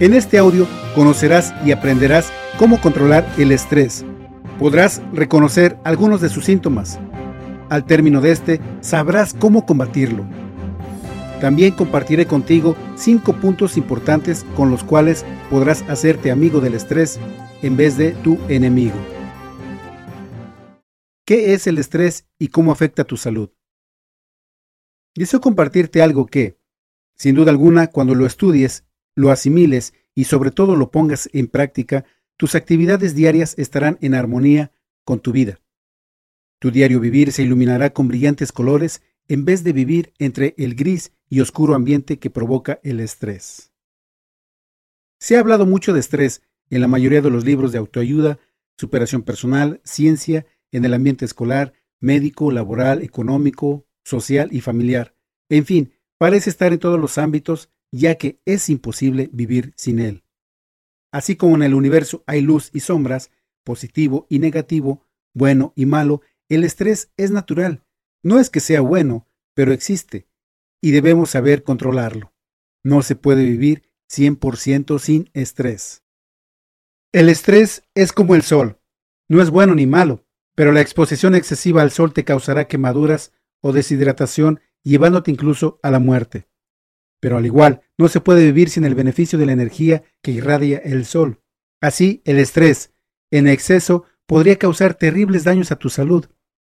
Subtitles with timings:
[0.00, 4.02] En este audio conocerás y aprenderás cómo controlar el estrés.
[4.58, 6.98] Podrás reconocer algunos de sus síntomas.
[7.68, 10.24] Al término de este, sabrás cómo combatirlo.
[11.42, 17.20] También compartiré contigo cinco puntos importantes con los cuales podrás hacerte amigo del estrés
[17.60, 18.96] en vez de tu enemigo.
[21.26, 23.50] ¿Qué es el estrés y cómo afecta tu salud?
[25.14, 26.58] Deseo compartirte algo que,
[27.16, 28.86] sin duda alguna, cuando lo estudies,
[29.20, 32.04] lo asimiles y sobre todo lo pongas en práctica,
[32.36, 34.72] tus actividades diarias estarán en armonía
[35.04, 35.60] con tu vida.
[36.58, 41.12] Tu diario vivir se iluminará con brillantes colores en vez de vivir entre el gris
[41.28, 43.72] y oscuro ambiente que provoca el estrés.
[45.18, 48.38] Se ha hablado mucho de estrés en la mayoría de los libros de autoayuda,
[48.76, 55.14] superación personal, ciencia, en el ambiente escolar, médico, laboral, económico, social y familiar.
[55.48, 60.24] En fin, parece estar en todos los ámbitos, ya que es imposible vivir sin él.
[61.12, 63.30] Así como en el universo hay luz y sombras,
[63.64, 67.84] positivo y negativo, bueno y malo, el estrés es natural.
[68.22, 70.28] No es que sea bueno, pero existe,
[70.80, 72.32] y debemos saber controlarlo.
[72.82, 76.02] No se puede vivir 100% sin estrés.
[77.12, 78.80] El estrés es como el sol.
[79.28, 83.72] No es bueno ni malo, pero la exposición excesiva al sol te causará quemaduras o
[83.72, 86.48] deshidratación, llevándote incluso a la muerte.
[87.20, 90.78] Pero al igual, no se puede vivir sin el beneficio de la energía que irradia
[90.78, 91.40] el sol.
[91.80, 92.92] Así, el estrés,
[93.30, 96.26] en exceso, podría causar terribles daños a tu salud.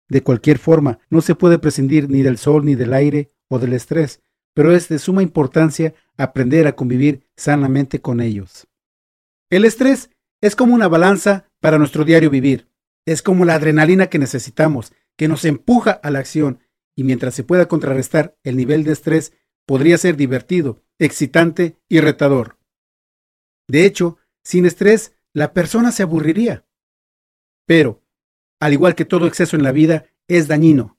[0.07, 3.73] De cualquier forma, no se puede prescindir ni del sol, ni del aire o del
[3.73, 4.21] estrés,
[4.53, 8.67] pero es de suma importancia aprender a convivir sanamente con ellos.
[9.49, 10.09] El estrés
[10.41, 12.69] es como una balanza para nuestro diario vivir.
[13.05, 16.59] Es como la adrenalina que necesitamos, que nos empuja a la acción,
[16.95, 19.33] y mientras se pueda contrarrestar el nivel de estrés,
[19.66, 22.58] podría ser divertido, excitante y retador.
[23.67, 26.66] De hecho, sin estrés, la persona se aburriría.
[27.66, 28.03] Pero,
[28.59, 30.97] al igual que todo exceso en la vida, es dañino.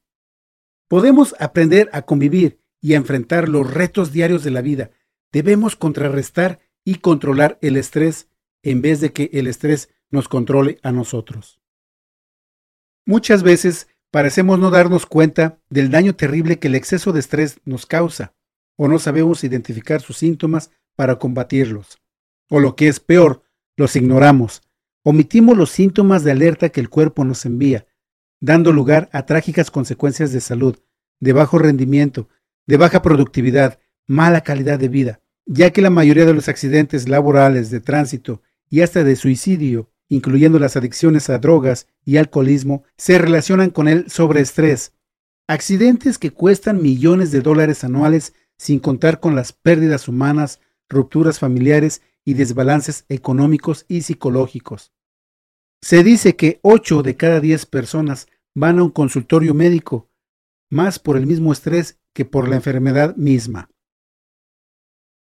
[0.88, 4.90] Podemos aprender a convivir y a enfrentar los retos diarios de la vida.
[5.32, 8.28] Debemos contrarrestar y controlar el estrés
[8.62, 11.60] en vez de que el estrés nos controle a nosotros.
[13.04, 17.86] Muchas veces parecemos no darnos cuenta del daño terrible que el exceso de estrés nos
[17.86, 18.35] causa
[18.76, 21.98] o no sabemos identificar sus síntomas para combatirlos.
[22.48, 23.42] O lo que es peor,
[23.76, 24.62] los ignoramos.
[25.02, 27.86] Omitimos los síntomas de alerta que el cuerpo nos envía,
[28.40, 30.78] dando lugar a trágicas consecuencias de salud,
[31.20, 32.28] de bajo rendimiento,
[32.66, 37.70] de baja productividad, mala calidad de vida, ya que la mayoría de los accidentes laborales,
[37.70, 43.70] de tránsito y hasta de suicidio, incluyendo las adicciones a drogas y alcoholismo, se relacionan
[43.70, 44.92] con el sobreestrés.
[45.48, 52.02] Accidentes que cuestan millones de dólares anuales sin contar con las pérdidas humanas, rupturas familiares
[52.24, 54.92] y desbalances económicos y psicológicos.
[55.82, 60.10] Se dice que 8 de cada 10 personas van a un consultorio médico,
[60.70, 63.70] más por el mismo estrés que por la enfermedad misma.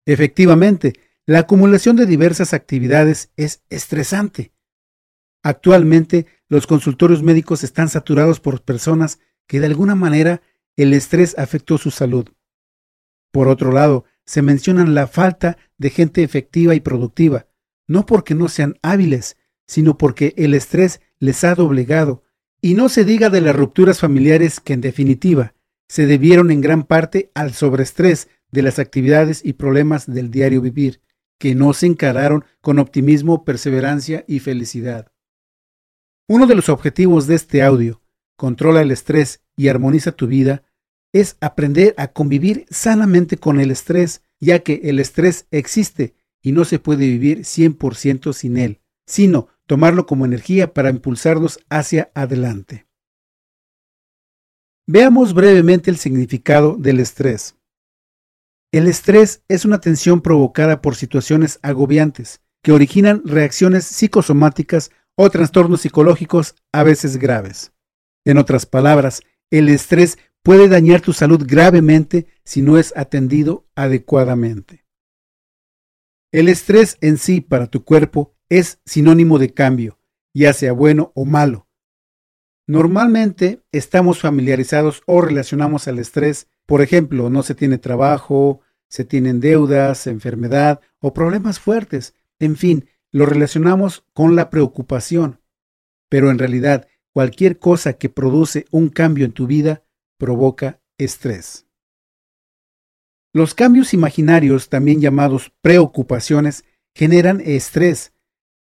[0.06, 0.94] Efectivamente,
[1.26, 4.54] la acumulación de diversas actividades es estresante.
[5.44, 10.42] Actualmente, los consultorios médicos están saturados por personas que de alguna manera
[10.78, 12.30] el estrés afectó su salud.
[13.34, 17.48] Por otro lado, se menciona la falta de gente efectiva y productiva,
[17.88, 22.24] no porque no sean hábiles, sino porque el estrés les ha doblegado,
[22.62, 25.56] y no se diga de las rupturas familiares que en definitiva
[25.90, 31.02] se debieron en gran parte al sobreestrés de las actividades y problemas del diario vivir,
[31.40, 35.12] que no se encararon con optimismo, perseverancia y felicidad.
[36.30, 38.04] Uno de los objetivos de este audio,
[38.38, 40.62] controla el estrés y armoniza tu vida,
[41.14, 46.66] es aprender a convivir sanamente con el estrés, ya que el estrés existe y no
[46.66, 52.88] se puede vivir 100% sin él, sino tomarlo como energía para impulsarnos hacia adelante.
[54.86, 57.56] Veamos brevemente el significado del estrés.
[58.74, 65.82] El estrés es una tensión provocada por situaciones agobiantes que originan reacciones psicosomáticas o trastornos
[65.82, 67.72] psicológicos a veces graves.
[68.26, 69.22] En otras palabras,
[69.52, 74.86] el estrés puede dañar tu salud gravemente si no es atendido adecuadamente.
[76.32, 80.00] El estrés en sí para tu cuerpo es sinónimo de cambio,
[80.34, 81.68] ya sea bueno o malo.
[82.68, 89.40] Normalmente estamos familiarizados o relacionamos al estrés, por ejemplo, no se tiene trabajo, se tienen
[89.40, 95.40] deudas, enfermedad o problemas fuertes, en fin, lo relacionamos con la preocupación.
[96.10, 99.84] Pero en realidad, cualquier cosa que produce un cambio en tu vida
[100.24, 101.68] provoca estrés.
[103.34, 106.64] Los cambios imaginarios, también llamados preocupaciones,
[106.96, 108.14] generan estrés,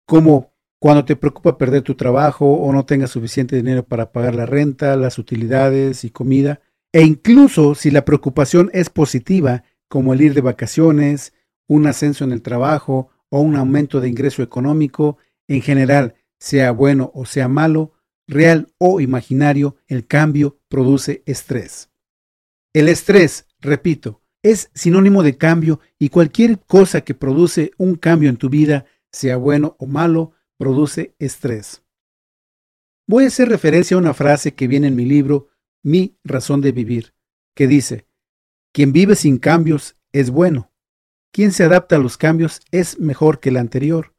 [0.06, 0.52] como
[0.82, 4.98] cuando te preocupa perder tu trabajo o no tengas suficiente dinero para pagar la renta,
[4.98, 6.60] las utilidades y comida,
[6.92, 11.32] e incluso si la preocupación es positiva, como el ir de vacaciones,
[11.70, 15.18] un ascenso en el trabajo o un aumento de ingreso económico,
[15.48, 17.94] en general, sea bueno o sea malo,
[18.28, 21.90] real o imaginario, el cambio produce estrés.
[22.74, 28.38] El estrés, repito, es sinónimo de cambio y cualquier cosa que produce un cambio en
[28.38, 31.84] tu vida, sea bueno o malo, produce estrés.
[33.08, 35.48] Voy a hacer referencia a una frase que viene en mi libro
[35.84, 37.14] Mi razón de vivir,
[37.56, 38.08] que dice,
[38.74, 40.72] quien vive sin cambios es bueno,
[41.32, 44.16] quien se adapta a los cambios es mejor que el anterior,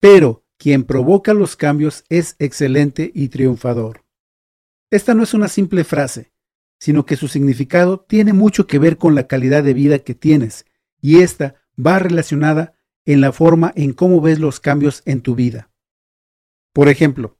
[0.00, 4.04] pero quien provoca los cambios es excelente y triunfador.
[4.90, 6.32] Esta no es una simple frase,
[6.78, 10.66] sino que su significado tiene mucho que ver con la calidad de vida que tienes,
[11.00, 12.74] y esta va relacionada
[13.04, 15.70] en la forma en cómo ves los cambios en tu vida.
[16.72, 17.38] Por ejemplo,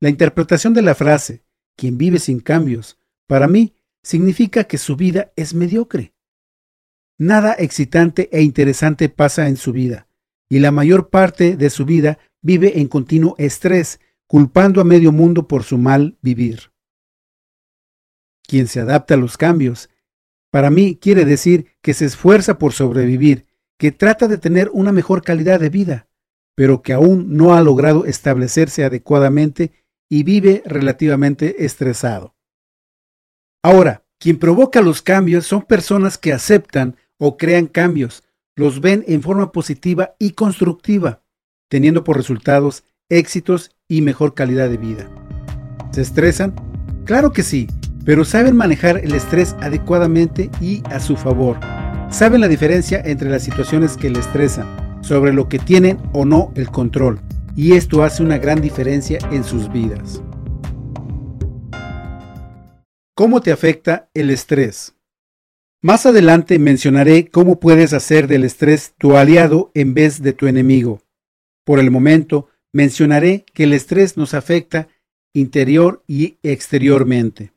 [0.00, 1.44] la interpretación de la frase,
[1.76, 6.14] quien vive sin cambios, para mí significa que su vida es mediocre.
[7.18, 10.07] Nada excitante e interesante pasa en su vida,
[10.48, 15.48] y la mayor parte de su vida vive en continuo estrés, culpando a medio mundo
[15.48, 16.72] por su mal vivir.
[18.46, 19.90] Quien se adapta a los cambios,
[20.50, 23.46] para mí quiere decir que se esfuerza por sobrevivir,
[23.78, 26.08] que trata de tener una mejor calidad de vida,
[26.54, 29.72] pero que aún no ha logrado establecerse adecuadamente
[30.08, 32.34] y vive relativamente estresado.
[33.62, 38.24] Ahora, quien provoca los cambios son personas que aceptan o crean cambios,
[38.58, 41.22] los ven en forma positiva y constructiva,
[41.68, 45.08] teniendo por resultados éxitos y mejor calidad de vida.
[45.92, 46.56] ¿Se estresan?
[47.04, 47.68] Claro que sí,
[48.04, 51.60] pero saben manejar el estrés adecuadamente y a su favor.
[52.10, 54.66] Saben la diferencia entre las situaciones que le estresan
[55.02, 57.20] sobre lo que tienen o no el control,
[57.54, 60.20] y esto hace una gran diferencia en sus vidas.
[63.14, 64.97] ¿Cómo te afecta el estrés?
[65.80, 71.02] Más adelante mencionaré cómo puedes hacer del estrés tu aliado en vez de tu enemigo.
[71.64, 74.88] Por el momento, mencionaré que el estrés nos afecta
[75.32, 77.52] interior y exteriormente.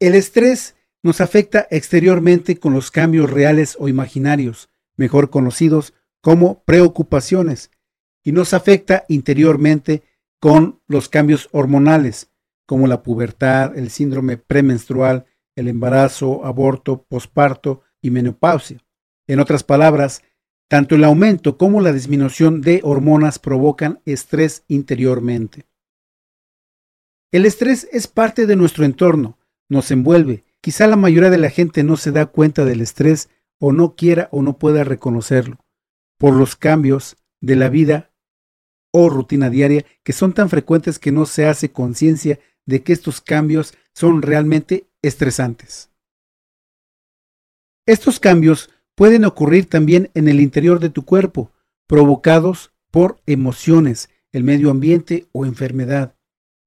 [0.00, 7.70] El estrés nos afecta exteriormente con los cambios reales o imaginarios, mejor conocidos como preocupaciones
[8.22, 10.02] y nos afecta interiormente
[10.40, 12.30] con los cambios hormonales,
[12.66, 15.24] como la pubertad, el síndrome premenstrual,
[15.56, 18.84] el embarazo, aborto, posparto y menopausia.
[19.26, 20.22] En otras palabras,
[20.68, 25.66] tanto el aumento como la disminución de hormonas provocan estrés interiormente.
[27.32, 29.38] El estrés es parte de nuestro entorno,
[29.68, 30.44] nos envuelve.
[30.60, 34.28] Quizá la mayoría de la gente no se da cuenta del estrés o no quiera
[34.32, 35.58] o no pueda reconocerlo
[36.18, 38.12] por los cambios de la vida
[38.92, 43.20] o rutina diaria que son tan frecuentes que no se hace conciencia de que estos
[43.20, 45.90] cambios son realmente estresantes.
[47.86, 51.52] Estos cambios pueden ocurrir también en el interior de tu cuerpo,
[51.86, 56.14] provocados por emociones, el medio ambiente o enfermedad.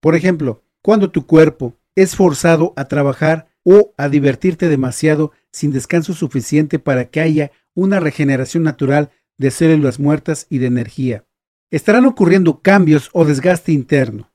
[0.01, 6.13] Por ejemplo, cuando tu cuerpo es forzado a trabajar o a divertirte demasiado sin descanso
[6.13, 11.25] suficiente para que haya una regeneración natural de células muertas y de energía.
[11.71, 14.31] Estarán ocurriendo cambios o desgaste interno.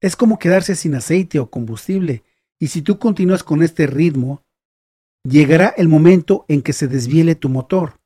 [0.00, 2.22] Es como quedarse sin aceite o combustible,
[2.58, 4.42] y si tú continúas con este ritmo,
[5.24, 8.00] llegará el momento en que se desviele tu motor.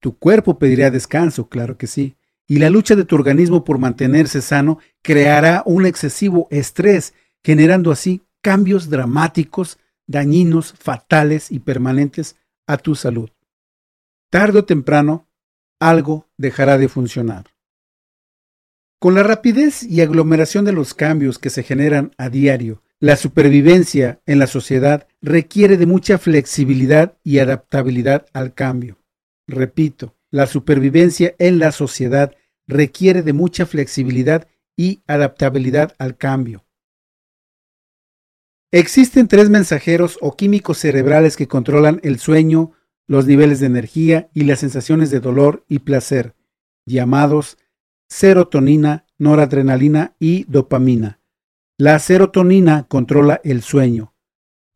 [0.00, 4.42] Tu cuerpo pedirá descanso, claro que sí, y la lucha de tu organismo por mantenerse
[4.42, 12.36] sano creará un excesivo estrés, generando así cambios dramáticos, dañinos, fatales y permanentes
[12.66, 13.30] a tu salud.
[14.30, 15.26] Tarde o temprano,
[15.80, 17.46] algo dejará de funcionar.
[18.98, 24.22] Con la rapidez y aglomeración de los cambios que se generan a diario, la supervivencia
[24.24, 28.96] en la sociedad requiere de mucha flexibilidad y adaptabilidad al cambio.
[29.46, 32.34] Repito, la supervivencia en la sociedad
[32.66, 36.64] requiere de mucha flexibilidad y adaptabilidad al cambio.
[38.72, 42.72] Existen tres mensajeros o químicos cerebrales que controlan el sueño,
[43.06, 46.34] los niveles de energía y las sensaciones de dolor y placer,
[46.86, 47.58] llamados
[48.08, 51.20] serotonina, noradrenalina y dopamina.
[51.76, 54.14] La serotonina controla el sueño,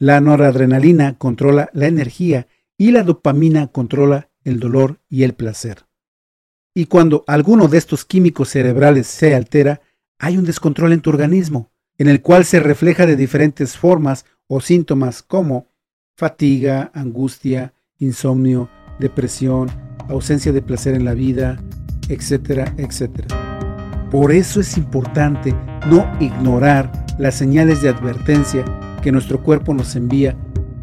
[0.00, 5.86] la noradrenalina controla la energía y la dopamina controla el dolor y el placer.
[6.74, 9.80] Y cuando alguno de estos químicos cerebrales se altera,
[10.18, 14.60] hay un descontrol en tu organismo, en el cual se refleja de diferentes formas o
[14.60, 15.68] síntomas como
[16.16, 19.70] fatiga, angustia, insomnio, depresión,
[20.08, 21.62] ausencia de placer en la vida,
[22.08, 23.47] etcétera, etcétera.
[24.10, 25.54] Por eso es importante
[25.86, 28.64] no ignorar las señales de advertencia
[29.02, 30.36] que nuestro cuerpo nos envía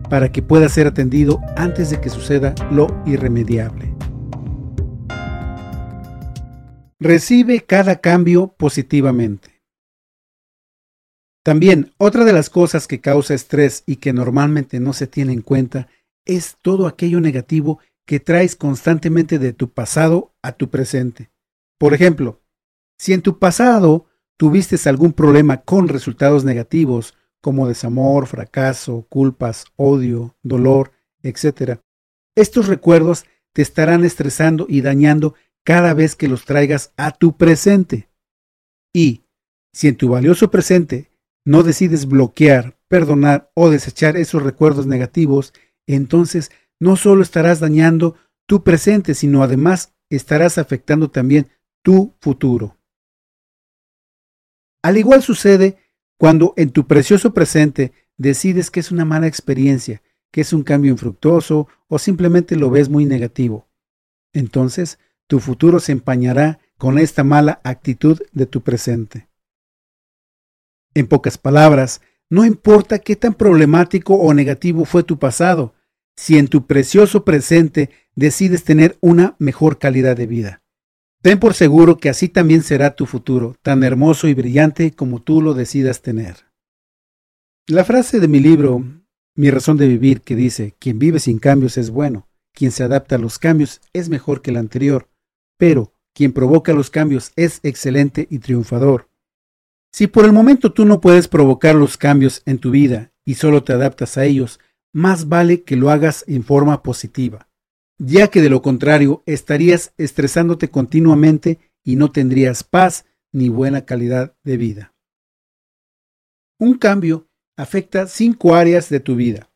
[0.10, 3.96] para que pueda ser atendido antes de que suceda lo irremediable.
[7.00, 9.64] Recibe cada cambio positivamente.
[11.44, 15.42] También otra de las cosas que causa estrés y que normalmente no se tiene en
[15.42, 15.88] cuenta
[16.26, 21.32] es todo aquello negativo que traes constantemente de tu pasado a tu presente.
[21.78, 22.42] Por ejemplo,
[22.98, 24.06] si en tu pasado
[24.38, 31.80] tuviste algún problema con resultados negativos, como desamor, fracaso, culpas, odio, dolor, etc.,
[32.36, 38.10] estos recuerdos te estarán estresando y dañando cada vez que los traigas a tu presente.
[38.94, 39.24] Y
[39.74, 41.12] si en tu valioso presente
[41.46, 45.54] no decides bloquear, perdonar o desechar esos recuerdos negativos,
[45.88, 48.16] entonces no solo estarás dañando
[48.48, 51.50] tu presente, sino además estarás afectando también
[51.84, 52.78] tu futuro.
[54.86, 55.78] Al igual sucede
[56.16, 60.92] cuando en tu precioso presente decides que es una mala experiencia, que es un cambio
[60.92, 63.68] infructuoso o simplemente lo ves muy negativo.
[64.32, 69.28] Entonces, tu futuro se empañará con esta mala actitud de tu presente.
[70.94, 75.74] En pocas palabras, no importa qué tan problemático o negativo fue tu pasado,
[76.16, 80.62] si en tu precioso presente decides tener una mejor calidad de vida.
[81.26, 85.42] Ten por seguro que así también será tu futuro, tan hermoso y brillante como tú
[85.42, 86.52] lo decidas tener.
[87.66, 88.84] La frase de mi libro,
[89.36, 93.16] Mi razón de vivir, que dice, quien vive sin cambios es bueno, quien se adapta
[93.16, 95.10] a los cambios es mejor que el anterior,
[95.58, 99.10] pero quien provoca los cambios es excelente y triunfador.
[99.92, 103.64] Si por el momento tú no puedes provocar los cambios en tu vida y solo
[103.64, 104.60] te adaptas a ellos,
[104.94, 107.50] más vale que lo hagas en forma positiva
[107.98, 114.36] ya que de lo contrario estarías estresándote continuamente y no tendrías paz ni buena calidad
[114.44, 114.96] de vida.
[116.60, 119.52] Un cambio afecta cinco áreas de tu vida.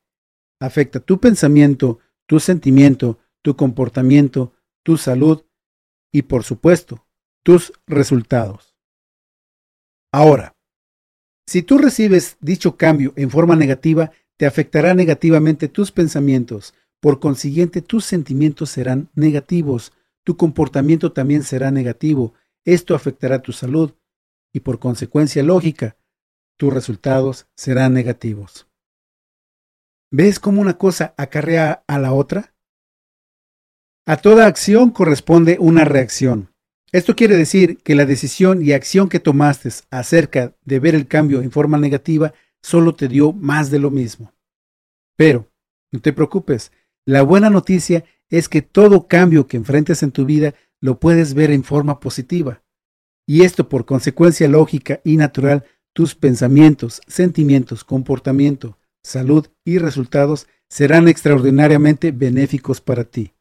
[0.59, 4.53] Afecta tu pensamiento, tu sentimiento, tu comportamiento,
[4.83, 5.45] tu salud
[6.11, 7.07] y, por supuesto,
[7.43, 8.75] tus resultados.
[10.11, 10.57] Ahora,
[11.47, 17.81] si tú recibes dicho cambio en forma negativa, te afectará negativamente tus pensamientos, por consiguiente,
[17.81, 22.33] tus sentimientos serán negativos, tu comportamiento también será negativo,
[22.65, 23.93] esto afectará tu salud
[24.53, 25.97] y por consecuencia lógica,
[26.57, 28.67] tus resultados serán negativos.
[30.11, 32.53] ¿Ves cómo una cosa acarrea a la otra?
[34.05, 36.53] A toda acción corresponde una reacción.
[36.91, 41.41] Esto quiere decir que la decisión y acción que tomaste acerca de ver el cambio
[41.41, 44.33] en forma negativa solo te dio más de lo mismo.
[45.15, 45.51] Pero,
[45.91, 46.71] no te preocupes,
[47.09, 51.49] la buena noticia es que todo cambio que enfrentes en tu vida lo puedes ver
[51.49, 52.61] en forma positiva.
[53.25, 61.07] Y esto por consecuencia lógica y natural, tus pensamientos, sentimientos, comportamiento, salud y resultados serán
[61.07, 63.33] extraordinariamente benéficos para ti.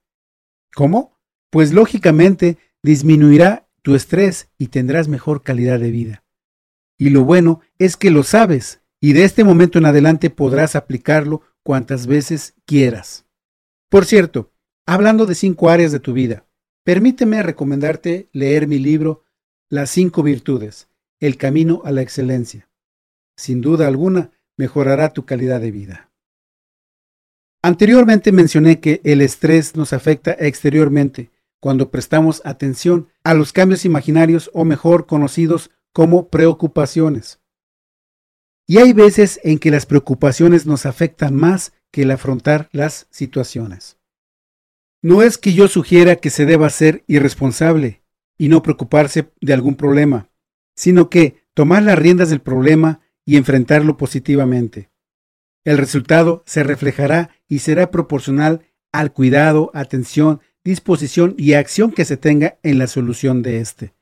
[0.74, 1.18] ¿Cómo?
[1.50, 6.24] Pues lógicamente disminuirá tu estrés y tendrás mejor calidad de vida.
[6.96, 11.42] Y lo bueno es que lo sabes y de este momento en adelante podrás aplicarlo
[11.62, 13.27] cuantas veces quieras.
[13.88, 14.52] Por cierto,
[14.86, 16.46] hablando de cinco áreas de tu vida,
[16.84, 19.24] permíteme recomendarte leer mi libro
[19.70, 20.88] Las cinco virtudes,
[21.20, 22.68] el camino a la excelencia.
[23.36, 26.10] Sin duda alguna, mejorará tu calidad de vida.
[27.62, 31.30] Anteriormente mencioné que el estrés nos afecta exteriormente
[31.60, 37.40] cuando prestamos atención a los cambios imaginarios o mejor conocidos como preocupaciones.
[38.66, 43.98] Y hay veces en que las preocupaciones nos afectan más que el afrontar las situaciones.
[45.02, 48.02] No es que yo sugiera que se deba ser irresponsable
[48.36, 50.28] y no preocuparse de algún problema,
[50.74, 54.90] sino que tomar las riendas del problema y enfrentarlo positivamente.
[55.64, 62.16] El resultado se reflejará y será proporcional al cuidado, atención, disposición y acción que se
[62.16, 63.94] tenga en la solución de este.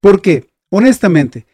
[0.00, 1.46] Porque, honestamente,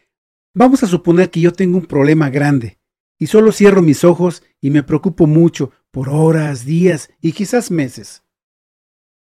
[0.53, 2.77] vamos a suponer que yo tengo un problema grande
[3.17, 8.23] y solo cierro mis ojos y me preocupo mucho por horas, días y quizás meses.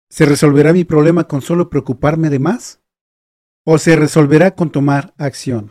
[0.09, 2.81] ¿Se resolverá mi problema con solo preocuparme de más?
[3.65, 5.69] ¿O se resolverá con tomar acción?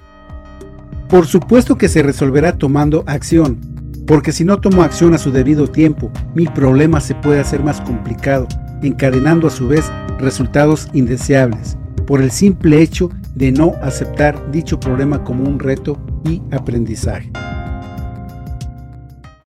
[1.08, 3.60] Por supuesto que se resolverá tomando acción,
[4.06, 7.80] porque si no tomo acción a su debido tiempo, mi problema se puede hacer más
[7.80, 8.46] complicado,
[8.82, 15.24] encadenando a su vez resultados indeseables, por el simple hecho de no aceptar dicho problema
[15.24, 17.30] como un reto y aprendizaje.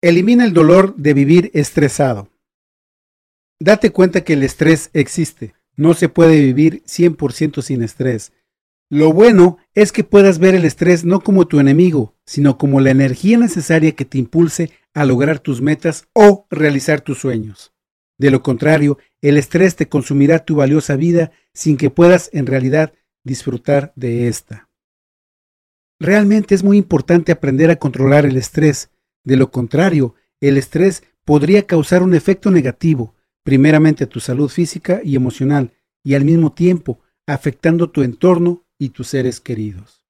[0.00, 2.28] Elimina el dolor de vivir estresado.
[3.58, 8.32] Date cuenta que el estrés existe, No se puede vivir 100% sin estrés.
[8.90, 12.90] Lo bueno es que puedas ver el estrés no como tu enemigo, sino como la
[12.90, 17.72] energía necesaria que te impulse a lograr tus metas o realizar tus sueños.
[18.18, 22.92] De lo contrario, el estrés te consumirá tu valiosa vida sin que puedas en realidad
[23.24, 24.68] disfrutar de esta.
[26.00, 28.90] Realmente es muy importante aprender a controlar el estrés.
[29.28, 35.02] De lo contrario, el estrés podría causar un efecto negativo, primeramente a tu salud física
[35.04, 40.06] y emocional, y al mismo tiempo afectando tu entorno y tus seres queridos.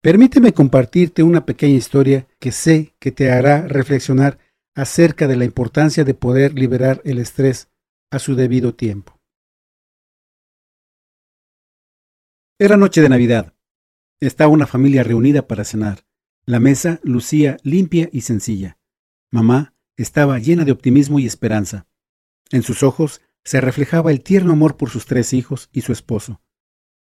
[0.00, 4.40] Permíteme compartirte una pequeña historia que sé que te hará reflexionar
[4.74, 7.68] acerca de la importancia de poder liberar el estrés
[8.10, 9.20] a su debido tiempo.
[12.58, 13.54] Era noche de Navidad.
[14.20, 16.04] Estaba una familia reunida para cenar.
[16.44, 18.76] La mesa lucía limpia y sencilla.
[19.30, 21.86] Mamá estaba llena de optimismo y esperanza.
[22.50, 26.42] En sus ojos se reflejaba el tierno amor por sus tres hijos y su esposo.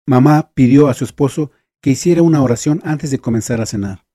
[0.05, 4.05] Mamá pidió a su esposo que hiciera una oración antes de comenzar a cenar.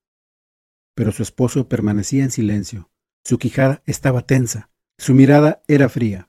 [0.95, 2.91] Pero su esposo permanecía en silencio.
[3.25, 6.29] Su quijada estaba tensa, su mirada era fría.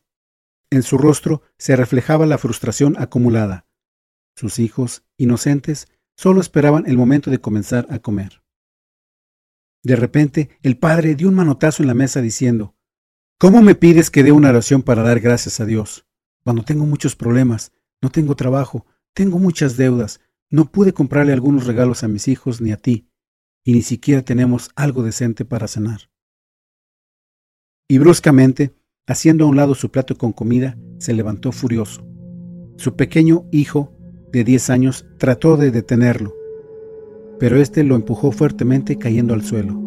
[0.70, 3.68] En su rostro se reflejaba la frustración acumulada.
[4.38, 8.45] Sus hijos, inocentes, solo esperaban el momento de comenzar a comer.
[9.86, 12.76] De repente, el padre dio un manotazo en la mesa diciendo,
[13.38, 16.08] ¿Cómo me pides que dé una oración para dar gracias a Dios?
[16.44, 22.04] Cuando tengo muchos problemas, no tengo trabajo, tengo muchas deudas, no pude comprarle algunos regalos
[22.04, 23.12] a mis hijos ni a ti,
[23.64, 26.10] y ni siquiera tenemos algo decente para cenar.
[27.88, 28.74] Y bruscamente,
[29.06, 32.08] haciendo a un lado su plato con comida, se levantó furioso.
[32.78, 33.96] Su pequeño hijo,
[34.32, 36.34] de diez años, trató de detenerlo,
[37.40, 39.80] pero éste lo empujó fuertemente cayendo al suelo.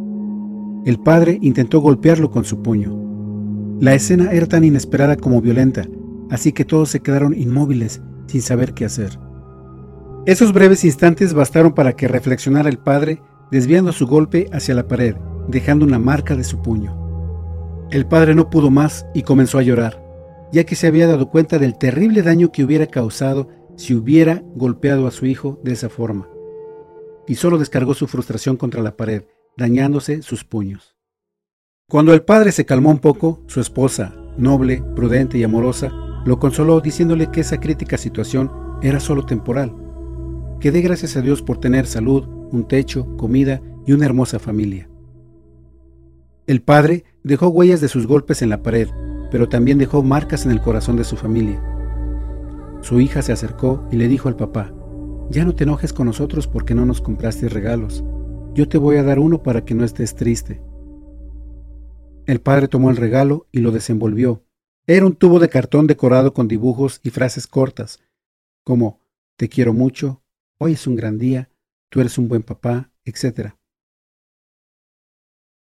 [0.85, 2.97] El padre intentó golpearlo con su puño.
[3.81, 5.87] La escena era tan inesperada como violenta,
[6.31, 9.19] así que todos se quedaron inmóviles sin saber qué hacer.
[10.26, 15.17] Esos breves instantes bastaron para que reflexionara el padre, desviando su golpe hacia la pared,
[15.49, 16.97] dejando una marca de su puño.
[17.91, 20.02] El padre no pudo más y comenzó a llorar,
[20.52, 25.06] ya que se había dado cuenta del terrible daño que hubiera causado si hubiera golpeado
[25.06, 26.28] a su hijo de esa forma.
[27.28, 29.23] Y solo descargó su frustración contra la pared,
[29.56, 30.97] dañándose sus puños.
[31.88, 35.93] Cuando el padre se calmó un poco, su esposa, noble, prudente y amorosa,
[36.25, 38.50] lo consoló diciéndole que esa crítica situación
[38.82, 39.75] era solo temporal,
[40.60, 44.88] que dé gracias a Dios por tener salud, un techo, comida y una hermosa familia.
[46.47, 48.88] El padre dejó huellas de sus golpes en la pared,
[49.30, 51.62] pero también dejó marcas en el corazón de su familia.
[52.80, 54.73] Su hija se acercó y le dijo al papá,
[55.30, 58.02] ya no te enojes con nosotros porque no nos compraste regalos.
[58.54, 60.60] Yo te voy a dar uno para que no estés triste.
[62.26, 64.45] El padre tomó el regalo y lo desenvolvió.
[64.86, 68.00] Era un tubo de cartón decorado con dibujos y frases cortas,
[68.64, 69.00] como
[69.36, 70.23] Te quiero mucho,
[70.58, 71.49] hoy es un gran día,
[71.91, 73.52] tú eres un buen papá, etc.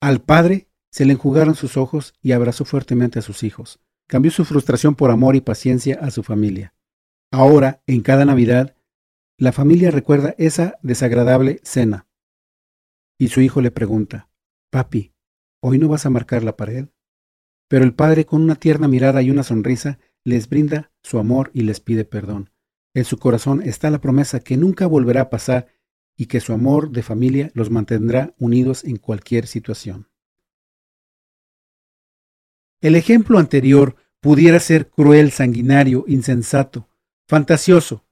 [0.01, 3.79] Al padre se le enjugaron sus ojos y abrazó fuertemente a sus hijos.
[4.07, 6.73] Cambió su frustración por amor y paciencia a su familia.
[7.31, 8.75] Ahora, en cada Navidad,
[9.41, 12.07] la familia recuerda esa desagradable cena.
[13.17, 14.29] Y su hijo le pregunta,
[14.69, 15.15] Papi,
[15.63, 16.89] ¿hoy no vas a marcar la pared?
[17.67, 21.61] Pero el padre, con una tierna mirada y una sonrisa, les brinda su amor y
[21.61, 22.51] les pide perdón.
[22.93, 25.73] En su corazón está la promesa que nunca volverá a pasar
[26.15, 30.07] y que su amor de familia los mantendrá unidos en cualquier situación.
[32.79, 36.89] El ejemplo anterior pudiera ser cruel, sanguinario, insensato,
[37.27, 38.05] fantasioso,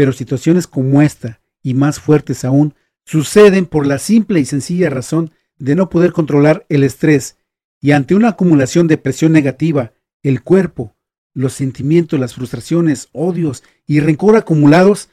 [0.00, 5.30] pero situaciones como esta, y más fuertes aún, suceden por la simple y sencilla razón
[5.58, 7.36] de no poder controlar el estrés
[7.82, 10.96] y ante una acumulación de presión negativa, el cuerpo,
[11.34, 15.10] los sentimientos, las frustraciones, odios y rencor acumulados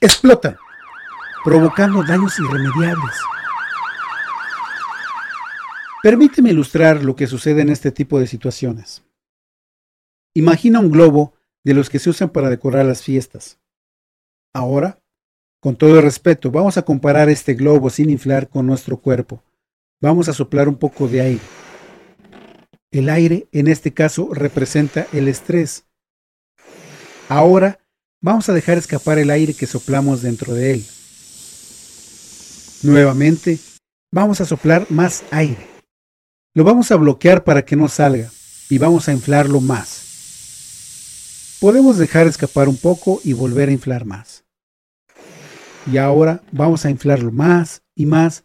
[0.00, 0.56] explotan
[1.44, 3.14] provocando daños irremediables.
[6.02, 9.04] Permíteme ilustrar lo que sucede en este tipo de situaciones.
[10.34, 13.60] Imagina un globo de los que se usan para decorar las fiestas.
[14.54, 15.00] Ahora,
[15.60, 19.42] con todo respeto, vamos a comparar este globo sin inflar con nuestro cuerpo.
[20.00, 21.40] Vamos a soplar un poco de aire.
[22.92, 25.86] El aire, en este caso, representa el estrés.
[27.28, 27.80] Ahora,
[28.22, 30.86] vamos a dejar escapar el aire que soplamos dentro de él.
[32.84, 33.58] Nuevamente,
[34.12, 35.66] vamos a soplar más aire.
[36.54, 38.30] Lo vamos a bloquear para que no salga
[38.70, 41.56] y vamos a inflarlo más.
[41.60, 44.43] Podemos dejar escapar un poco y volver a inflar más.
[45.90, 48.44] Y ahora vamos a inflarlo más y más,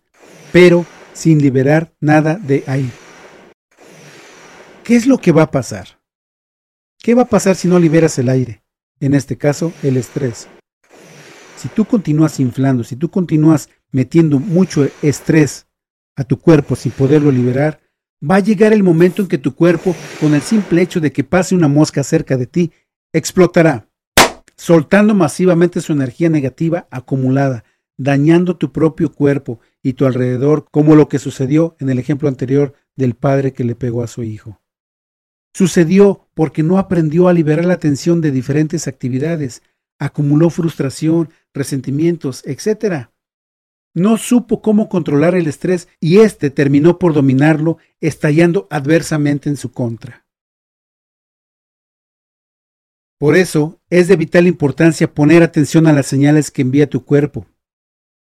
[0.51, 2.91] pero sin liberar nada de aire.
[4.83, 5.99] ¿Qué es lo que va a pasar?
[6.97, 8.63] ¿Qué va a pasar si no liberas el aire?
[8.99, 10.47] En este caso, el estrés.
[11.57, 15.67] Si tú continúas inflando, si tú continúas metiendo mucho estrés
[16.15, 17.81] a tu cuerpo sin poderlo liberar,
[18.21, 21.23] va a llegar el momento en que tu cuerpo, con el simple hecho de que
[21.23, 22.71] pase una mosca cerca de ti,
[23.13, 23.88] explotará,
[24.59, 27.63] soltando masivamente su energía negativa acumulada,
[27.97, 32.73] dañando tu propio cuerpo y tu alrededor, como lo que sucedió en el ejemplo anterior
[32.97, 34.59] del padre que le pegó a su hijo.
[35.53, 39.63] Sucedió porque no aprendió a liberar la tensión de diferentes actividades,
[39.97, 43.07] acumuló frustración, resentimientos, etc.
[43.95, 49.71] No supo cómo controlar el estrés y éste terminó por dominarlo, estallando adversamente en su
[49.71, 50.25] contra.
[53.17, 57.47] Por eso es de vital importancia poner atención a las señales que envía tu cuerpo,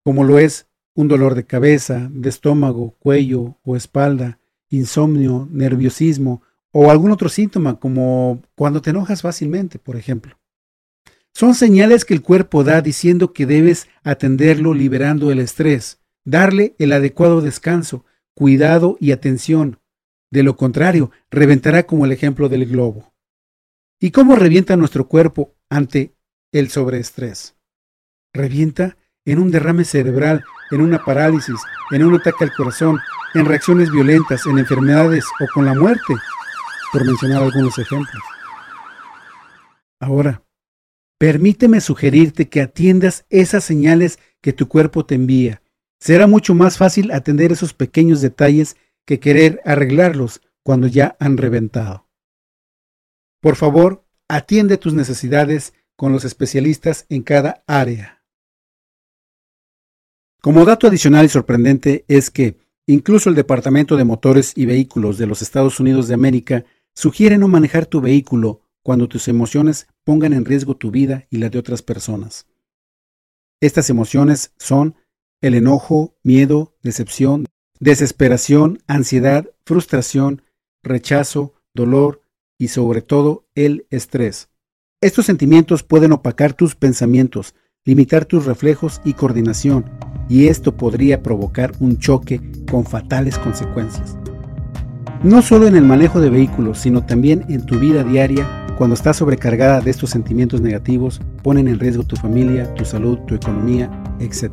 [0.02, 6.90] como lo es un dolor de cabeza, de estómago, cuello o espalda, insomnio, nerviosismo o
[6.90, 10.38] algún otro síntoma como cuando te enojas fácilmente, por ejemplo.
[11.34, 16.92] Son señales que el cuerpo da diciendo que debes atenderlo liberando el estrés, darle el
[16.92, 18.04] adecuado descanso,
[18.34, 19.78] cuidado y atención.
[20.30, 23.14] De lo contrario, reventará como el ejemplo del globo.
[24.00, 26.14] ¿Y cómo revienta nuestro cuerpo ante
[26.52, 27.56] el sobreestrés?
[28.32, 32.98] Revienta en un derrame cerebral, en una parálisis, en un ataque al corazón,
[33.34, 36.14] en reacciones violentas, en enfermedades o con la muerte,
[36.92, 38.22] por mencionar algunos ejemplos.
[40.00, 40.42] Ahora,
[41.18, 45.62] permíteme sugerirte que atiendas esas señales que tu cuerpo te envía.
[46.00, 52.08] Será mucho más fácil atender esos pequeños detalles que querer arreglarlos cuando ya han reventado.
[53.40, 58.22] Por favor, atiende tus necesidades con los especialistas en cada área.
[60.40, 65.26] Como dato adicional y sorprendente es que incluso el Departamento de Motores y Vehículos de
[65.26, 66.64] los Estados Unidos de América
[66.94, 71.48] sugiere no manejar tu vehículo cuando tus emociones pongan en riesgo tu vida y la
[71.48, 72.46] de otras personas.
[73.60, 74.94] Estas emociones son
[75.40, 77.46] el enojo, miedo, decepción,
[77.80, 80.42] desesperación, ansiedad, frustración,
[80.82, 82.22] rechazo, dolor
[82.58, 84.50] y sobre todo el estrés.
[85.00, 89.84] Estos sentimientos pueden opacar tus pensamientos, limitar tus reflejos y coordinación,
[90.28, 92.40] y esto podría provocar un choque
[92.70, 94.18] con fatales consecuencias.
[95.22, 99.16] No solo en el manejo de vehículos, sino también en tu vida diaria, cuando estás
[99.16, 103.90] sobrecargada de estos sentimientos negativos, ponen en riesgo tu familia, tu salud, tu economía,
[104.20, 104.52] etc.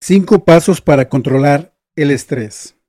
[0.00, 2.79] 5 pasos para controlar el estrés.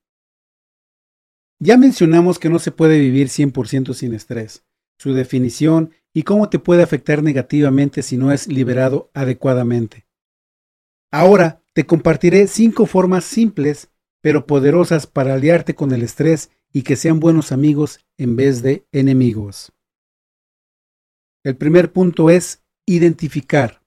[1.64, 4.66] Ya mencionamos que no se puede vivir 100% sin estrés.
[4.98, 10.08] Su definición y cómo te puede afectar negativamente si no es liberado adecuadamente.
[11.12, 16.96] Ahora te compartiré cinco formas simples pero poderosas para aliarte con el estrés y que
[16.96, 19.74] sean buenos amigos en vez de enemigos.
[21.44, 23.84] El primer punto es identificar.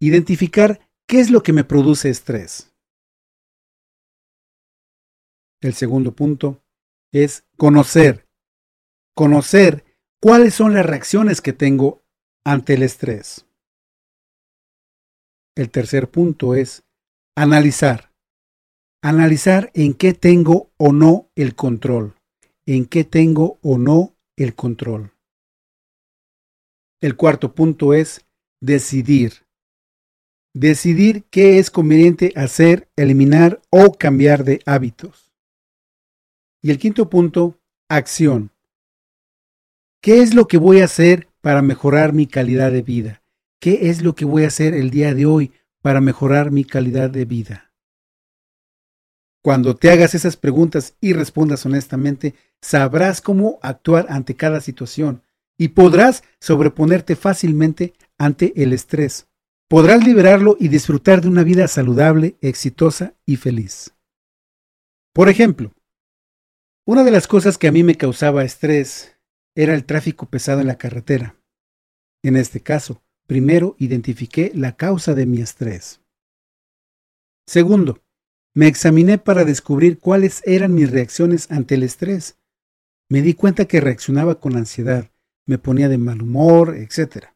[0.00, 2.69] Identificar qué es lo que me produce estrés.
[5.60, 6.62] El segundo punto
[7.12, 8.26] es conocer.
[9.14, 9.84] Conocer
[10.22, 12.02] ¿Cuáles son las reacciones que tengo
[12.44, 13.46] ante el estrés?
[15.56, 16.84] El tercer punto es
[17.34, 18.12] analizar.
[19.02, 22.16] Analizar en qué tengo o no el control.
[22.66, 25.14] En qué tengo o no el control.
[27.00, 28.26] El cuarto punto es
[28.60, 29.46] decidir.
[30.54, 35.29] Decidir qué es conveniente hacer, eliminar o cambiar de hábitos.
[36.62, 38.52] Y el quinto punto, acción.
[40.02, 43.22] ¿Qué es lo que voy a hacer para mejorar mi calidad de vida?
[43.60, 47.10] ¿Qué es lo que voy a hacer el día de hoy para mejorar mi calidad
[47.10, 47.72] de vida?
[49.42, 55.22] Cuando te hagas esas preguntas y respondas honestamente, sabrás cómo actuar ante cada situación
[55.56, 59.28] y podrás sobreponerte fácilmente ante el estrés.
[59.68, 63.94] Podrás liberarlo y disfrutar de una vida saludable, exitosa y feliz.
[65.12, 65.72] Por ejemplo,
[66.90, 69.16] una de las cosas que a mí me causaba estrés
[69.54, 71.36] era el tráfico pesado en la carretera.
[72.24, 76.00] En este caso, primero identifiqué la causa de mi estrés.
[77.46, 78.02] Segundo,
[78.54, 82.38] me examiné para descubrir cuáles eran mis reacciones ante el estrés.
[83.08, 85.12] Me di cuenta que reaccionaba con ansiedad,
[85.46, 87.26] me ponía de mal humor, etc.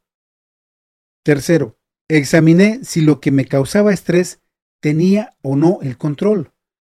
[1.23, 4.41] Tercero, examiné si lo que me causaba estrés
[4.81, 6.54] tenía o no el control.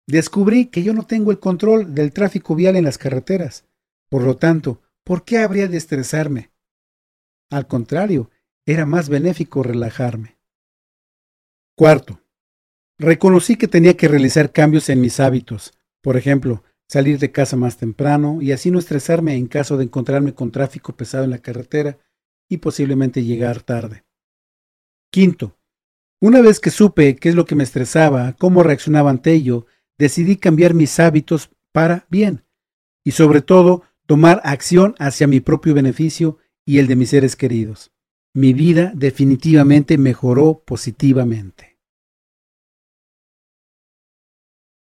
[0.09, 3.65] Descubrí que yo no tengo el control del tráfico vial en las carreteras.
[4.09, 6.51] Por lo tanto, ¿Por qué habría de estresarme?
[7.51, 8.31] Al contrario,
[8.67, 10.37] era más benéfico relajarme.
[11.75, 12.21] Cuarto,
[12.99, 17.79] reconocí que tenía que realizar cambios en mis hábitos, por ejemplo, salir de casa más
[17.79, 21.97] temprano y así no estresarme en caso de encontrarme con tráfico pesado en la carretera
[22.47, 24.05] y posiblemente llegar tarde.
[25.11, 25.57] Quinto,
[26.21, 29.65] una vez que supe qué es lo que me estresaba, cómo reaccionaba ante ello,
[29.99, 32.45] decidí cambiar mis hábitos para bien
[33.05, 37.93] y sobre todo tomar acción hacia mi propio beneficio y el de mis seres queridos.
[38.35, 41.79] Mi vida definitivamente mejoró positivamente.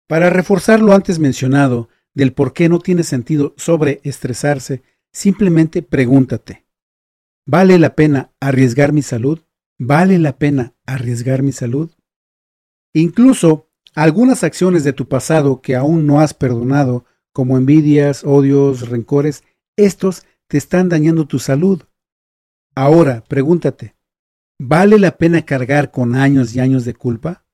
[0.08, 6.66] Para reforzar lo antes mencionado del por qué no tiene sentido sobreestresarse, simplemente pregúntate,
[7.46, 9.40] ¿vale la pena arriesgar mi salud?
[9.80, 11.92] ¿Vale la pena arriesgar mi salud?
[12.94, 19.44] Incluso algunas acciones de tu pasado que aún no has perdonado, como envidias, odios, rencores,
[19.76, 21.84] estos te están dañando tu salud.
[22.76, 23.96] Ahora, pregúntate,
[24.60, 27.46] ¿vale la pena cargar con años y años de culpa?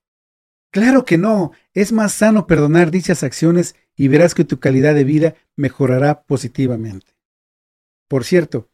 [0.71, 5.03] Claro que no, es más sano perdonar dichas acciones y verás que tu calidad de
[5.03, 7.15] vida mejorará positivamente.
[8.07, 8.69] Por cierto,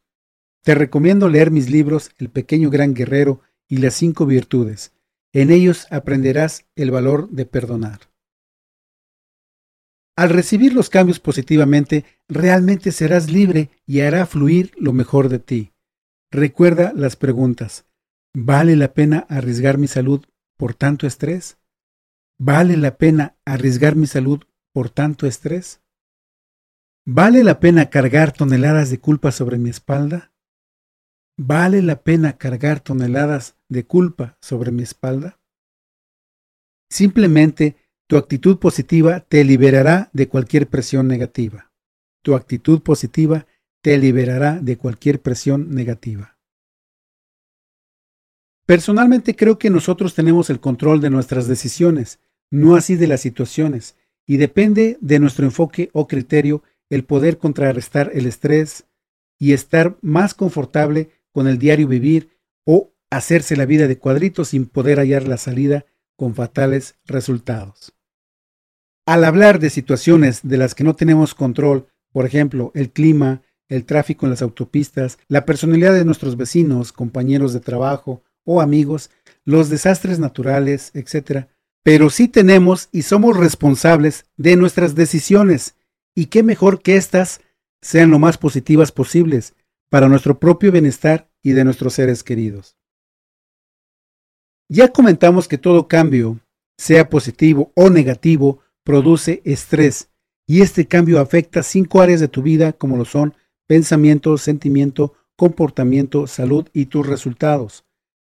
[0.64, 4.95] te recomiendo leer mis libros El pequeño gran guerrero y las cinco virtudes.
[5.36, 8.00] En ellos aprenderás el valor de perdonar.
[10.18, 15.74] Al recibir los cambios positivamente, realmente serás libre y hará fluir lo mejor de ti.
[16.32, 17.86] Recuerda las preguntas.
[18.34, 21.58] ¿Vale la pena arriesgar mi salud por tanto estrés?
[22.40, 24.42] ¿Vale la pena arriesgar mi salud
[24.74, 25.82] por tanto estrés?
[27.06, 30.34] ¿Vale la pena cargar toneladas de culpa sobre mi espalda?
[31.38, 35.40] ¿Vale la pena cargar toneladas de culpa sobre mi espalda?
[36.90, 41.72] Simplemente tu actitud positiva te liberará de cualquier presión negativa.
[42.22, 43.48] Tu actitud positiva
[43.82, 46.38] te liberará de cualquier presión negativa.
[48.66, 53.96] Personalmente creo que nosotros tenemos el control de nuestras decisiones, no así de las situaciones,
[54.26, 58.86] y depende de nuestro enfoque o criterio el poder contrarrestar el estrés
[59.38, 62.30] y estar más confortable con el diario vivir
[62.66, 67.94] o hacerse la vida de cuadritos sin poder hallar la salida con fatales resultados.
[69.06, 73.86] Al hablar de situaciones de las que no tenemos control, por ejemplo, el clima, el
[73.86, 79.12] tráfico en las autopistas, la personalidad de nuestros vecinos, compañeros de trabajo o amigos,
[79.44, 81.48] los desastres naturales, etc.,
[81.84, 85.76] pero sí tenemos y somos responsables de nuestras decisiones,
[86.16, 87.42] y qué mejor que éstas
[87.82, 89.54] sean lo más positivas posibles
[89.90, 92.76] para nuestro propio bienestar y de nuestros seres queridos.
[94.70, 96.40] Ya comentamos que todo cambio,
[96.78, 100.10] sea positivo o negativo, produce estrés,
[100.48, 103.36] y este cambio afecta cinco áreas de tu vida como lo son
[103.68, 107.86] pensamiento, sentimiento, comportamiento, salud y tus resultados.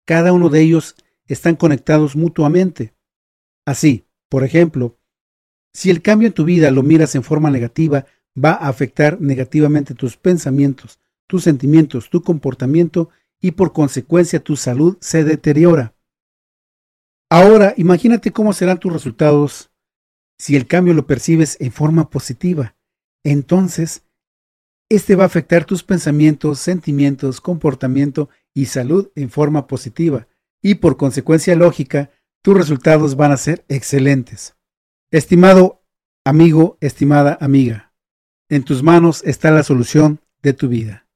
[0.05, 0.95] Cada uno de ellos
[1.27, 2.93] están conectados mutuamente.
[3.65, 4.97] Así, por ejemplo,
[5.73, 8.05] si el cambio en tu vida lo miras en forma negativa,
[8.37, 13.09] va a afectar negativamente tus pensamientos, tus sentimientos, tu comportamiento
[13.41, 15.95] y por consecuencia tu salud se deteriora.
[17.33, 19.71] Ahora, imagínate cómo serán tus resultados
[20.37, 22.75] si el cambio lo percibes en forma positiva.
[23.23, 24.05] Entonces,
[24.87, 30.27] este va a afectar tus pensamientos, sentimientos, comportamiento y salud en forma positiva,
[30.61, 32.11] y por consecuencia lógica,
[32.43, 34.55] tus resultados van a ser excelentes.
[35.09, 35.83] Estimado
[36.23, 37.95] amigo, estimada amiga,
[38.47, 41.07] en tus manos está la solución de tu vida.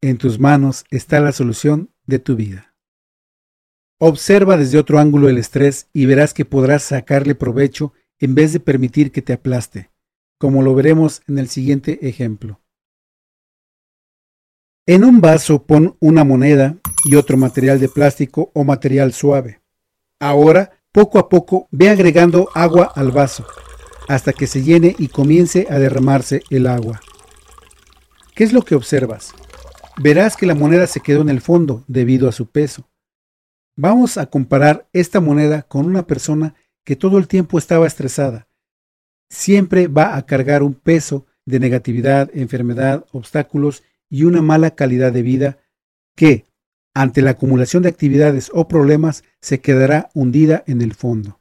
[0.00, 2.69] En tus manos está la solución de tu vida.
[4.02, 8.58] Observa desde otro ángulo el estrés y verás que podrás sacarle provecho en vez de
[8.58, 9.90] permitir que te aplaste,
[10.38, 12.62] como lo veremos en el siguiente ejemplo.
[14.86, 19.60] En un vaso pon una moneda y otro material de plástico o material suave.
[20.18, 23.46] Ahora, poco a poco, ve agregando agua al vaso,
[24.08, 27.02] hasta que se llene y comience a derramarse el agua.
[28.34, 29.34] ¿Qué es lo que observas?
[30.02, 32.89] Verás que la moneda se quedó en el fondo debido a su peso.
[33.82, 38.46] Vamos a comparar esta moneda con una persona que todo el tiempo estaba estresada.
[39.30, 45.22] Siempre va a cargar un peso de negatividad, enfermedad, obstáculos y una mala calidad de
[45.22, 45.60] vida
[46.14, 46.44] que,
[46.92, 51.40] ante la acumulación de actividades o problemas, se quedará hundida en el fondo.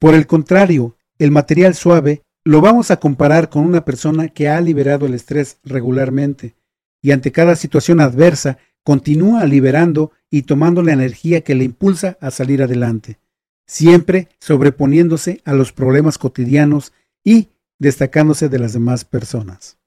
[0.00, 4.60] Por el contrario, el material suave lo vamos a comparar con una persona que ha
[4.60, 6.56] liberado el estrés regularmente
[7.00, 8.58] y ante cada situación adversa
[8.90, 13.20] continúa liberando y tomando la energía que le impulsa a salir adelante,
[13.64, 19.78] siempre sobreponiéndose a los problemas cotidianos y destacándose de las demás personas.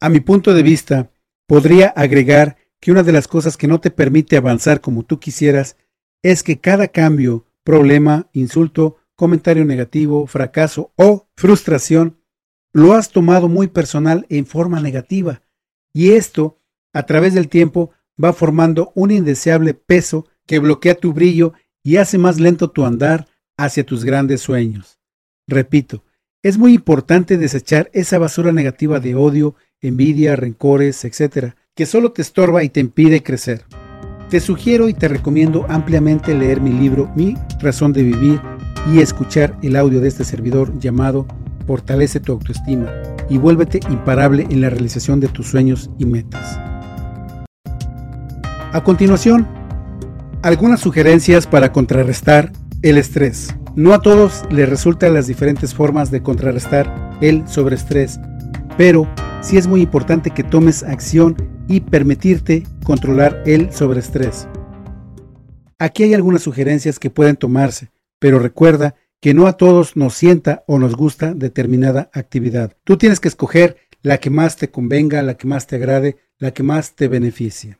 [0.00, 1.10] A mi punto de vista,
[1.48, 5.76] podría agregar que una de las cosas que no te permite avanzar como tú quisieras
[6.22, 12.20] es que cada cambio, problema, insulto, comentario negativo, fracaso o frustración,
[12.72, 15.42] lo has tomado muy personal en forma negativa
[15.92, 16.59] y esto,
[16.92, 17.90] a través del tiempo,
[18.22, 23.26] va formando un indeseable peso que bloquea tu brillo y hace más lento tu andar
[23.56, 24.98] hacia tus grandes sueños.
[25.46, 26.04] Repito,
[26.42, 32.22] es muy importante desechar esa basura negativa de odio, envidia, rencores, etc., que solo te
[32.22, 33.64] estorba y te impide crecer.
[34.30, 38.40] Te sugiero y te recomiendo ampliamente leer mi libro Mi razón de vivir
[38.92, 41.26] y escuchar el audio de este servidor llamado
[41.66, 42.90] Fortalece tu autoestima
[43.28, 46.58] y vuélvete imparable en la realización de tus sueños y metas.
[48.72, 49.48] A continuación,
[50.42, 52.52] algunas sugerencias para contrarrestar
[52.82, 53.52] el estrés.
[53.74, 58.20] No a todos les resultan las diferentes formas de contrarrestar el sobreestrés,
[58.78, 61.34] pero sí es muy importante que tomes acción
[61.66, 64.46] y permitirte controlar el sobreestrés.
[65.80, 70.62] Aquí hay algunas sugerencias que pueden tomarse, pero recuerda que no a todos nos sienta
[70.68, 72.76] o nos gusta determinada actividad.
[72.84, 76.52] Tú tienes que escoger la que más te convenga, la que más te agrade, la
[76.52, 77.79] que más te beneficie.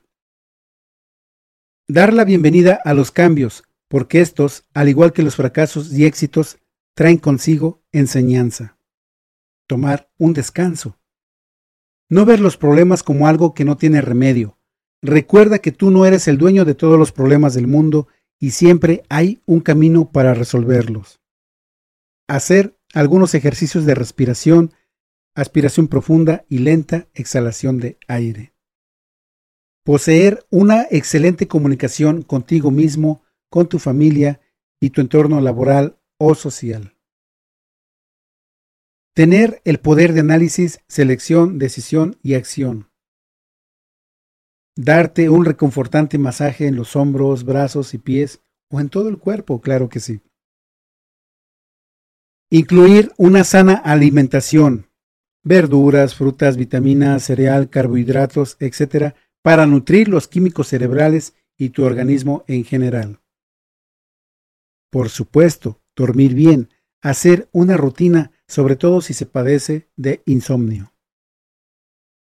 [1.92, 6.58] Dar la bienvenida a los cambios, porque estos, al igual que los fracasos y éxitos,
[6.94, 8.78] traen consigo enseñanza.
[9.66, 11.00] Tomar un descanso.
[12.08, 14.56] No ver los problemas como algo que no tiene remedio.
[15.02, 18.06] Recuerda que tú no eres el dueño de todos los problemas del mundo
[18.38, 21.20] y siempre hay un camino para resolverlos.
[22.28, 24.72] Hacer algunos ejercicios de respiración,
[25.34, 28.49] aspiración profunda y lenta exhalación de aire.
[29.84, 34.40] Poseer una excelente comunicación contigo mismo con tu familia
[34.78, 36.96] y tu entorno laboral o social.
[39.14, 42.90] Tener el poder de análisis, selección, decisión y acción.
[44.76, 48.40] Darte un reconfortante masaje en los hombros, brazos y pies
[48.70, 50.20] o en todo el cuerpo, claro que sí.
[52.50, 54.90] Incluir una sana alimentación,
[55.42, 62.64] verduras, frutas, vitaminas, cereal, carbohidratos, etc., para nutrir los químicos cerebrales y tu organismo en
[62.64, 63.20] general.
[64.90, 70.92] Por supuesto, dormir bien, hacer una rutina, sobre todo si se padece de insomnio.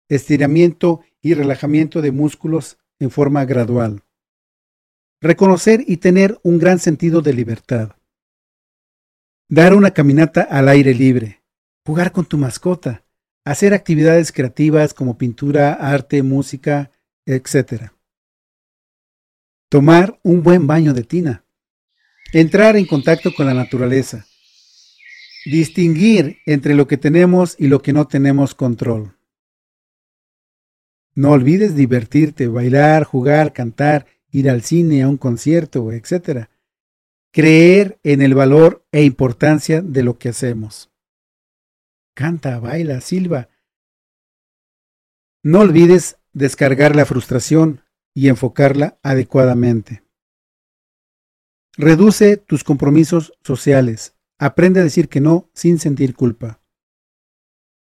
[0.09, 4.03] Estiramiento y relajamiento de músculos en forma gradual.
[5.21, 7.97] Reconocer y tener un gran sentido de libertad.
[9.49, 11.43] Dar una caminata al aire libre.
[11.87, 13.05] Jugar con tu mascota.
[13.45, 16.91] Hacer actividades creativas como pintura, arte, música,
[17.27, 17.93] etc.
[19.69, 21.45] Tomar un buen baño de tina.
[22.33, 24.27] Entrar en contacto con la naturaleza.
[25.47, 29.17] Distinguir entre lo que tenemos y lo que no tenemos control.
[31.15, 36.47] No olvides divertirte, bailar, jugar, cantar, ir al cine, a un concierto, etc.
[37.33, 40.91] Creer en el valor e importancia de lo que hacemos.
[42.15, 43.49] Canta, baila, silba.
[45.43, 47.83] No olvides descargar la frustración
[48.15, 50.03] y enfocarla adecuadamente.
[51.77, 54.15] Reduce tus compromisos sociales.
[54.39, 56.61] Aprende a decir que no sin sentir culpa.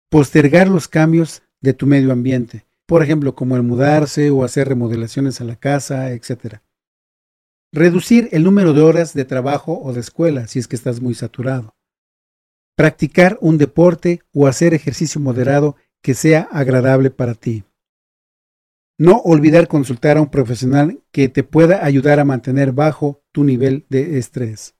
[0.10, 5.41] Postergar los cambios de tu medio ambiente, por ejemplo, como el mudarse o hacer remodelaciones
[5.41, 6.58] a la casa, etc.
[7.72, 11.15] Reducir el número de horas de trabajo o de escuela si es que estás muy
[11.15, 11.76] saturado.
[12.76, 17.63] Practicar un deporte o hacer ejercicio moderado que sea agradable para ti.
[19.04, 23.86] No olvidar consultar a un profesional que te pueda ayudar a mantener bajo tu nivel
[23.89, 24.78] de estrés.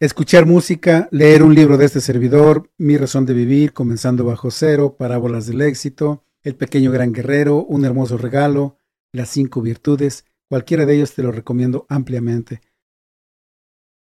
[0.00, 4.96] Escuchar música, leer un libro de este servidor, Mi razón de vivir, comenzando bajo cero,
[4.96, 8.78] Parábolas del éxito, El pequeño gran guerrero, Un hermoso regalo,
[9.12, 12.62] Las cinco virtudes, cualquiera de ellos te lo recomiendo ampliamente.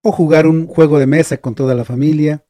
[0.03, 2.47] O jugar un juego de mesa con toda la familia.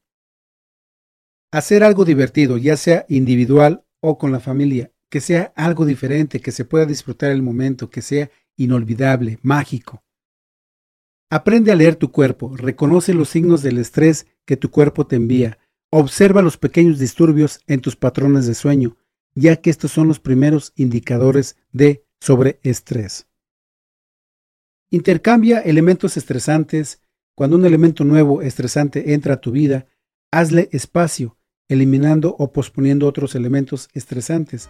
[1.50, 6.52] Hacer algo divertido, ya sea individual o con la familia, que sea algo diferente, que
[6.52, 10.02] se pueda disfrutar el momento, que sea inolvidable, mágico.
[11.28, 15.58] Aprende a leer tu cuerpo, reconoce los signos del estrés que tu cuerpo te envía,
[15.90, 18.96] observa los pequeños disturbios en tus patrones de sueño,
[19.34, 23.26] ya que estos son los primeros indicadores de sobreestrés.
[24.90, 27.00] Intercambia elementos estresantes.
[27.36, 29.86] Cuando un elemento nuevo estresante entra a tu vida,
[30.32, 31.38] hazle espacio,
[31.68, 34.68] eliminando o posponiendo otros elementos estresantes.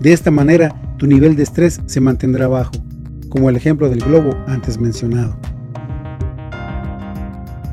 [0.00, 2.72] De esta manera, tu nivel de estrés se mantendrá bajo,
[3.28, 5.38] como el ejemplo del globo antes mencionado.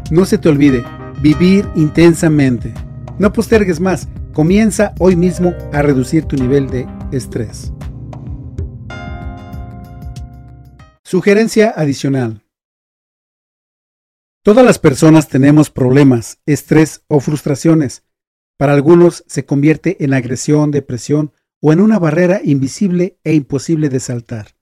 [0.10, 0.84] No se te olvide,
[1.22, 2.74] vivir intensamente.
[3.20, 7.74] No postergues más, comienza hoy mismo a reducir tu nivel de estrés.
[11.04, 12.44] Sugerencia adicional.
[14.44, 18.04] Todas las personas tenemos problemas, estrés o frustraciones.
[18.58, 21.32] Para algunos se convierte en agresión, depresión
[21.66, 24.58] o en una barrera invisible e imposible de saltar.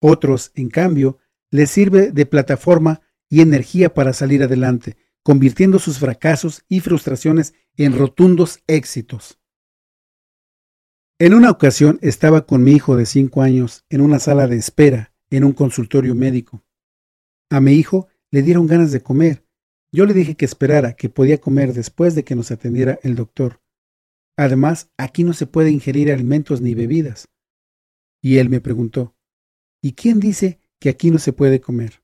[0.00, 1.18] Otros, en cambio,
[1.50, 7.98] les sirve de plataforma y energía para salir adelante, convirtiendo sus fracasos y frustraciones en
[7.98, 9.40] rotundos éxitos.
[11.18, 15.12] En una ocasión estaba con mi hijo de cinco años en una sala de espera
[15.28, 16.64] en un consultorio médico.
[17.50, 19.44] A mi hijo le dieron ganas de comer.
[19.90, 23.61] Yo le dije que esperara, que podía comer después de que nos atendiera el doctor.
[24.36, 27.28] Además, aquí no se puede ingerir alimentos ni bebidas.
[28.22, 29.16] Y él me preguntó,
[29.82, 32.02] ¿y quién dice que aquí no se puede comer?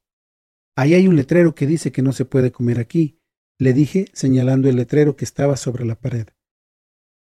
[0.76, 3.18] Ahí hay un letrero que dice que no se puede comer aquí,
[3.58, 6.28] le dije señalando el letrero que estaba sobre la pared.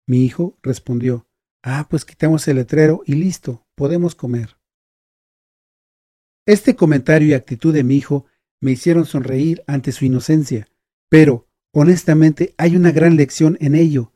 [0.07, 1.27] Mi hijo respondió,
[1.61, 4.57] Ah, pues quitamos el letrero y listo, podemos comer.
[6.45, 8.25] Este comentario y actitud de mi hijo
[8.61, 10.67] me hicieron sonreír ante su inocencia,
[11.09, 14.13] pero, honestamente, hay una gran lección en ello,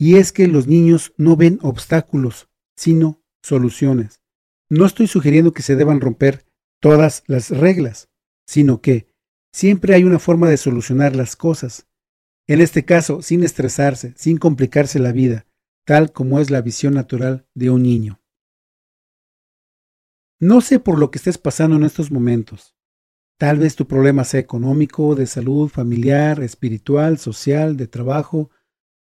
[0.00, 4.22] y es que los niños no ven obstáculos, sino soluciones.
[4.70, 6.46] No estoy sugiriendo que se deban romper
[6.80, 8.08] todas las reglas,
[8.46, 9.08] sino que
[9.52, 11.86] siempre hay una forma de solucionar las cosas.
[12.46, 15.46] En este caso, sin estresarse, sin complicarse la vida,
[15.84, 18.22] tal como es la visión natural de un niño.
[20.40, 22.74] No sé por lo que estés pasando en estos momentos.
[23.38, 28.50] Tal vez tu problema sea económico, de salud, familiar, espiritual, social, de trabajo,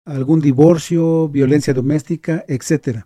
[0.07, 3.05] algún divorcio, violencia doméstica, etc.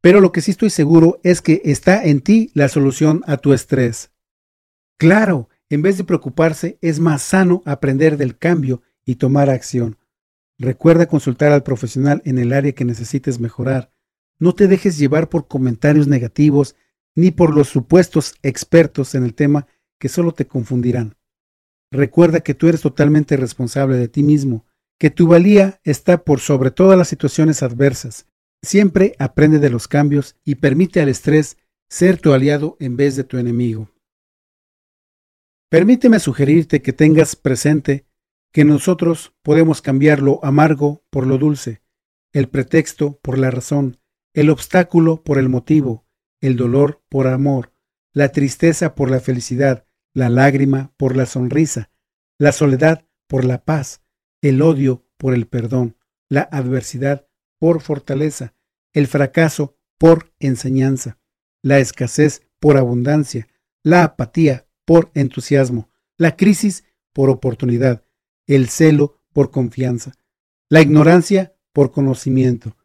[0.00, 3.52] Pero lo que sí estoy seguro es que está en ti la solución a tu
[3.52, 4.12] estrés.
[4.98, 9.98] Claro, en vez de preocuparse, es más sano aprender del cambio y tomar acción.
[10.58, 13.92] Recuerda consultar al profesional en el área que necesites mejorar.
[14.38, 16.74] No te dejes llevar por comentarios negativos
[17.14, 19.66] ni por los supuestos expertos en el tema
[19.98, 21.16] que solo te confundirán.
[21.90, 24.64] Recuerda que tú eres totalmente responsable de ti mismo,
[24.98, 28.26] que tu valía está por sobre todas las situaciones adversas.
[28.62, 31.56] Siempre aprende de los cambios y permite al estrés
[31.88, 33.90] ser tu aliado en vez de tu enemigo.
[35.70, 38.06] Permíteme sugerirte que tengas presente
[38.52, 41.82] que nosotros podemos cambiar lo amargo por lo dulce,
[42.32, 43.98] el pretexto por la razón,
[44.34, 46.06] el obstáculo por el motivo,
[46.40, 47.72] el dolor por amor,
[48.12, 51.90] la tristeza por la felicidad, la lágrima por la sonrisa,
[52.38, 54.02] la soledad por la paz,
[54.42, 55.96] el odio por el perdón,
[56.28, 57.26] la adversidad
[57.58, 58.54] por fortaleza,
[58.92, 61.18] el fracaso por enseñanza,
[61.62, 63.48] la escasez por abundancia,
[63.82, 68.04] la apatía por entusiasmo, la crisis por oportunidad,
[68.46, 70.12] el celo por confianza,
[70.68, 72.76] la ignorancia por conocimiento,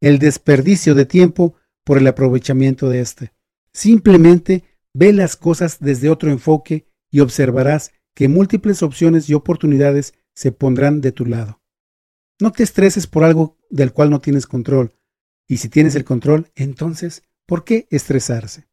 [0.00, 3.32] el desperdicio de tiempo por el aprovechamiento de éste.
[3.72, 10.52] Simplemente ve las cosas desde otro enfoque y observarás que múltiples opciones y oportunidades se
[10.52, 11.60] pondrán de tu lado.
[12.40, 14.96] No te estreses por algo del cual no tienes control,
[15.46, 18.66] y si tienes el control, entonces, ¿por qué estresarse?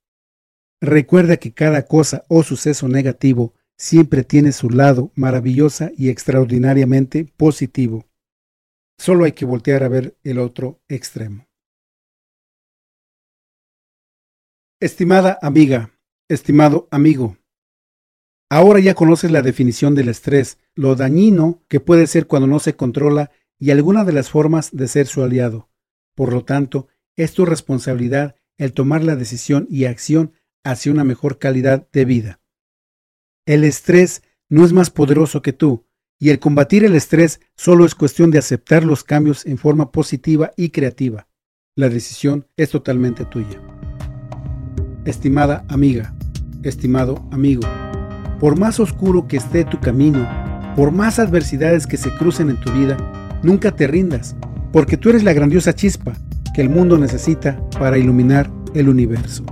[0.79, 8.05] Recuerda que cada cosa o suceso negativo siempre tiene su lado maravillosa y extraordinariamente positivo.
[8.97, 11.49] Solo hay que voltear a ver el otro extremo.
[14.79, 15.91] Estimada amiga,
[16.29, 17.35] estimado amigo,
[18.49, 22.75] ahora ya conoces la definición del estrés, lo dañino que puede ser cuando no se
[22.75, 25.69] controla y alguna de las formas de ser su aliado.
[26.15, 30.33] Por lo tanto, es tu responsabilidad el tomar la decisión y acción
[30.63, 32.39] hacia una mejor calidad de vida.
[33.45, 35.85] El estrés no es más poderoso que tú,
[36.19, 40.51] y el combatir el estrés solo es cuestión de aceptar los cambios en forma positiva
[40.57, 41.27] y creativa.
[41.75, 43.61] La decisión es totalmente tuya.
[45.05, 46.15] Estimada amiga,
[46.63, 47.61] estimado amigo,
[48.39, 50.27] por más oscuro que esté tu camino,
[50.75, 52.97] por más adversidades que se crucen en tu vida,
[53.43, 54.35] nunca te rindas,
[54.71, 56.13] porque tú eres la grandiosa chispa
[56.53, 59.43] que el mundo necesita para iluminar el universo.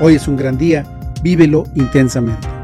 [0.00, 0.84] Hoy es un gran día,
[1.22, 2.61] vívelo intensamente.